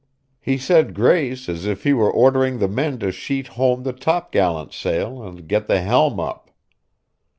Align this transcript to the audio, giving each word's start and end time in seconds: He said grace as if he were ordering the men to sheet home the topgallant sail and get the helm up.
He 0.39 0.57
said 0.57 0.95
grace 0.95 1.47
as 1.47 1.67
if 1.67 1.83
he 1.83 1.93
were 1.93 2.09
ordering 2.11 2.57
the 2.57 2.67
men 2.67 2.97
to 3.01 3.11
sheet 3.11 3.49
home 3.49 3.83
the 3.83 3.93
topgallant 3.93 4.73
sail 4.73 5.21
and 5.21 5.47
get 5.47 5.67
the 5.67 5.79
helm 5.83 6.19
up. 6.19 6.49